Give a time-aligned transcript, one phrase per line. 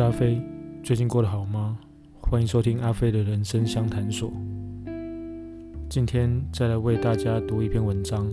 [0.00, 0.40] 阿飞，
[0.82, 1.76] 最近过得好吗？
[2.22, 4.32] 欢迎收听阿飞的人生相谈所。
[5.90, 8.26] 今天再来为大家读一篇文章，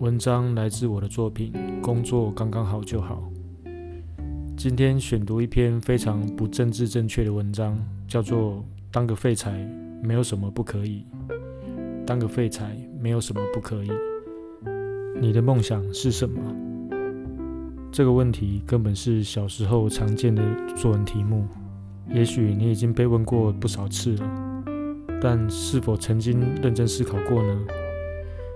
[0.00, 3.30] 文章来自我的作品《工作刚刚好就好》。
[4.58, 8.54] 今天选读一篇非常不政治正确的文章，叫做
[8.90, 9.66] 《当个废柴
[10.02, 11.06] 没有什么不可以》。
[12.06, 13.90] 当个废柴没有什么不可以。
[15.18, 16.42] 你的梦想是什么？
[17.96, 20.42] 这个问题根本是小时候常见的
[20.76, 21.46] 作文题目，
[22.12, 24.62] 也许你已经被问过不少次了，
[25.18, 27.58] 但是否曾经认真思考过呢？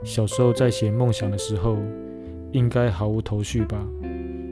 [0.05, 1.79] 小时候在写梦想的时候，
[2.53, 3.83] 应该毫无头绪吧？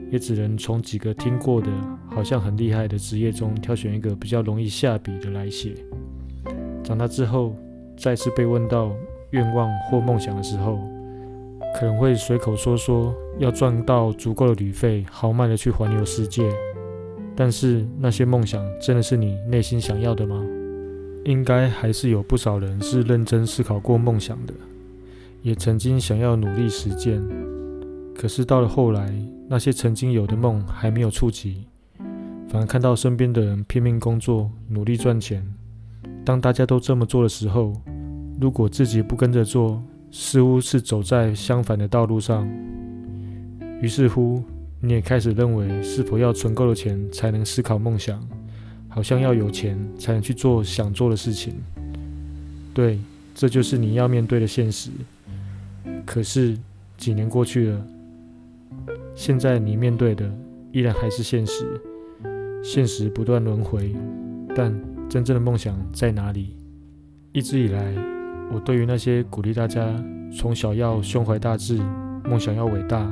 [0.09, 1.67] 也只能从几个听过的
[2.07, 5.75] 好像很厉害的职业中挑选一个比较容易下笔的来写。
[6.83, 7.55] 长大之后，
[7.95, 8.91] 再次被问到
[9.29, 10.79] 愿望或梦想的时候，
[11.79, 16.51] 可能会随口说说要赚到足够的旅费，豪迈的去环游世界。
[17.35, 20.45] 但是那些梦想真的是你内心想要的吗？
[21.25, 24.53] 应该还是有不少人是认真思考过梦想的，
[25.41, 27.21] 也曾经想要努力实践。
[28.13, 29.13] 可是到了后来，
[29.47, 31.65] 那些曾经有的梦还没有触及，
[32.49, 35.45] 反而看到身边的人拼命工作，努力赚钱。
[36.25, 37.73] 当大家都这么做的时候，
[38.41, 42.49] 如果自己不跟着做，似乎是走在相反的道路上，
[43.81, 44.43] 于是乎，
[44.81, 48.21] 你也开始认为是否要存够了钱才能思考梦想，
[48.87, 51.53] 好像要有钱才能去做想做的事情。
[52.73, 52.99] 对，
[53.33, 54.89] 这就是你要面对的现实。
[56.05, 56.57] 可是
[56.97, 57.87] 几年过去了，
[59.15, 60.29] 现在你面对的
[60.71, 61.81] 依然还是现实，
[62.63, 63.95] 现实不断轮回，
[64.55, 64.73] 但
[65.09, 66.55] 真正的梦想在哪里？
[67.31, 67.93] 一直以来。
[68.51, 69.93] 我对于那些鼓励大家
[70.35, 71.77] 从小要胸怀大志、
[72.25, 73.07] 梦想要伟大、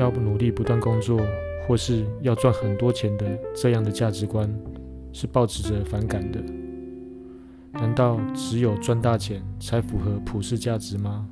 [0.00, 1.20] 要不努力不断工作，
[1.66, 4.52] 或是要赚很多钱的这样的价值观，
[5.12, 6.42] 是抱持着反感的。
[7.72, 11.28] 难道只有赚大钱才符合普世价值吗？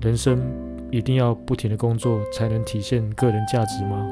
[0.00, 0.40] 人生
[0.90, 4.06] 一定要不停的工作才能体现个人价值吗？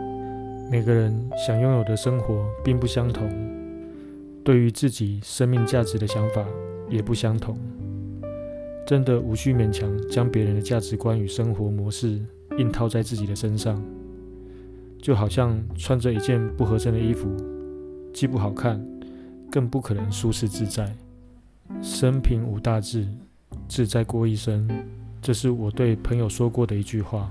[0.70, 1.14] 每个人
[1.46, 3.30] 想拥有的生活并不相同，
[4.42, 6.44] 对于自己生命价值的想法。
[6.86, 7.58] 也不相同，
[8.86, 12.20] 真的无需勉强将别人的价值观与生活模式
[12.58, 13.82] 硬套在自己的身上，
[15.00, 17.28] 就好像穿着一件不合身的衣服，
[18.12, 18.84] 既不好看，
[19.50, 20.94] 更不可能舒适自在。
[21.82, 23.06] 生平无大志，
[23.68, 24.68] 志在过一生，
[25.20, 27.30] 这是我对朋友说过的一句话，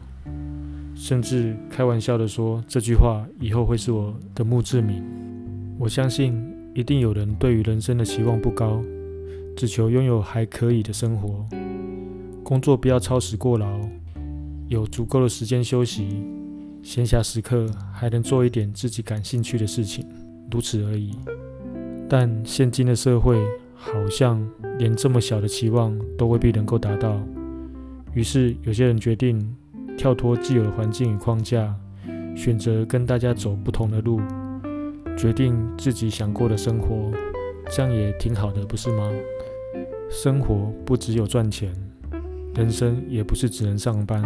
[0.95, 5.03] 甚至开玩笑的说这句话以后会是我的墓志铭。
[5.79, 6.35] 我相信
[6.73, 8.81] 一定有人对于人生的期望不高。
[9.55, 11.45] 只求拥有还可以的生活，
[12.43, 13.79] 工作不要超时过劳，
[14.73, 16.23] 有足够的时间休息，
[16.81, 20.03] 闲暇时刻还能做一点自己感兴趣的事情，
[20.49, 21.15] 如此而已。
[22.09, 23.39] 但现今的社会
[23.75, 24.43] 好像
[24.79, 27.21] 连这么小的期望都未必能够达到，
[28.15, 29.55] 于是有些人决定
[29.95, 31.75] 跳脱既有的环境与框架，
[32.35, 34.19] 选择跟大家走不同的路，
[35.15, 37.11] 决定自己想过的生活，
[37.69, 39.11] 这样也挺好的，不是吗？
[40.09, 41.71] 生活不只有赚钱，
[42.55, 44.23] 人生也不是只能上班。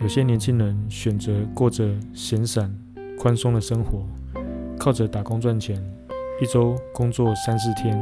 [0.00, 2.72] 有些年轻人选择过着闲散、
[3.18, 4.06] 宽松的生活，
[4.78, 5.76] 靠着打工赚钱，
[6.40, 7.98] 一周工作三四天，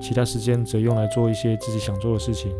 [0.00, 2.50] 其他时间则用来做一些自己想做的事情。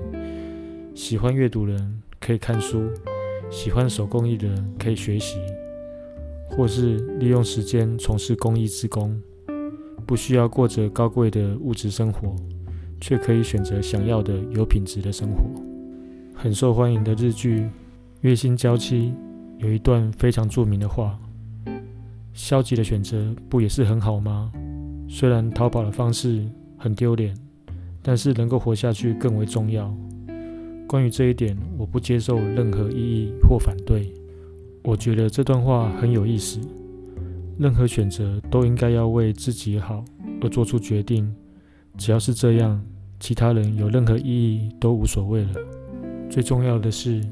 [0.94, 2.90] 喜欢阅读的人可以看书，
[3.50, 5.38] 喜欢手工艺的人可以学习，
[6.50, 9.20] 或是利用时间从事公益之工，
[10.06, 12.34] 不需要过着高贵的物质生活。
[12.98, 15.42] 却可以选择想要的有品质的生活。
[16.34, 17.60] 很受欢迎的日剧
[18.26, 19.14] 《月薪娇妻》
[19.64, 21.16] 有一段非常著名的话
[22.34, 24.50] ：“消极的选择不也是很好吗？
[25.08, 26.44] 虽然逃跑的方式
[26.76, 27.32] 很丢脸，
[28.02, 29.96] 但是能够活下去更为重要。”
[30.88, 34.12] 关于这一点，我不接受任何异议或反对。
[34.82, 36.58] 我觉得这段话很有意思。
[37.60, 40.04] 任何选择都应该要为自己好
[40.42, 41.32] 而做出决定。
[41.96, 42.84] 只要是这样，
[43.20, 45.50] 其他人有任何意义都无所谓了。
[46.28, 47.22] 最重要的是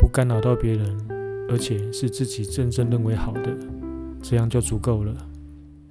[0.00, 0.96] 不干扰到别人，
[1.48, 3.56] 而且是自己真正认为好的，
[4.22, 5.14] 这样就足够了。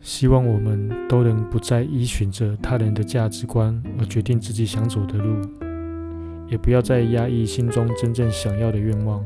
[0.02, 5.42] 希望我们都能不再依循着他人的价值观而决定自己想走的路，
[6.48, 9.24] 也不要再压抑心中真正想要的愿望。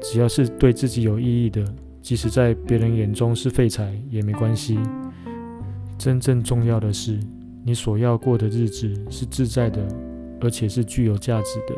[0.00, 1.64] 只要是对自己有意义的，
[2.00, 4.78] 即使在别人眼中是废材也没关系。
[5.98, 7.18] 真正重要的是。
[7.64, 9.86] 你所要过的日子是自在的，
[10.40, 11.74] 而且是具有价值的。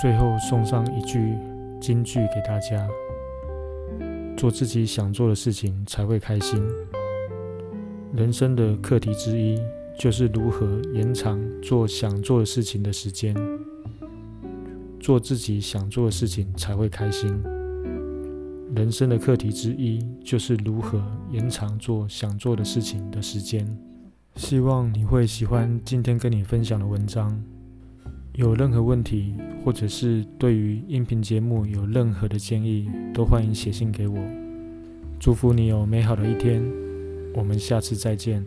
[0.00, 1.36] 最后送上一句
[1.80, 2.86] 金句给大家：
[4.36, 6.62] 做自己想做的事情才会开心。
[8.14, 9.60] 人生的课题之一
[9.98, 13.34] 就是如何延长做想做的事情的时间。
[15.00, 17.42] 做自己想做的事情才会开心。
[18.76, 23.66] 人生的课题之一就是如何延长做想做的事情的时间。
[24.36, 27.42] 希望你会喜欢今天跟你分享的文章。
[28.38, 34.16] 有任何问题，或者是对于音频节目有任何的建议，都欢迎写信给我。
[35.18, 36.62] 祝福你有美好的一天，
[37.34, 38.46] 我们下次再见。